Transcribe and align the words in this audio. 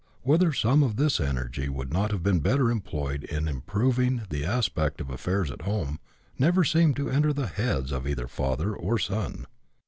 Whether 0.23 0.51
some 0.51 0.81
of 0.81 0.95
this 0.95 1.19
energy 1.19 1.69
would 1.69 1.93
not 1.93 2.09
have 2.09 2.23
been 2.23 2.39
better 2.39 2.71
employed 2.71 3.23
in 3.25 3.47
improving 3.47 4.23
the 4.31 4.43
aspect 4.43 4.99
of 4.99 5.11
affairs 5.11 5.51
at 5.51 5.61
home, 5.61 5.99
never 6.39 6.63
seemed 6.63 6.95
to 6.95 7.11
enter 7.11 7.33
the 7.33 7.45
heads 7.45 7.91
of 7.91 8.07
either 8.07 8.27
father 8.27 8.75
or 8.75 8.97
son. 8.97 9.45